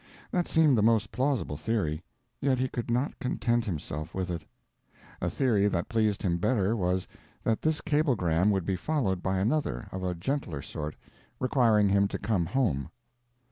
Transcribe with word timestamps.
That 0.31 0.47
seemed 0.47 0.75
the 0.75 0.81
most 0.81 1.11
plausible 1.11 1.57
theory, 1.57 2.01
yet 2.39 2.57
he 2.57 2.67
could 2.67 2.89
not 2.89 3.19
content 3.19 3.65
himself 3.65 4.15
with 4.15 4.31
it. 4.31 4.43
A 5.21 5.29
theory 5.29 5.67
that 5.67 5.89
pleased 5.89 6.23
him 6.23 6.37
better 6.37 6.75
was, 6.75 7.07
that 7.43 7.61
this 7.61 7.81
cablegram 7.81 8.49
would 8.49 8.65
be 8.65 8.75
followed 8.75 9.21
by 9.21 9.37
another, 9.37 9.87
of 9.91 10.03
a 10.03 10.15
gentler 10.15 10.63
sort, 10.63 10.95
requiring 11.39 11.87
him 11.89 12.07
to 12.07 12.17
come 12.17 12.47
home. 12.47 12.89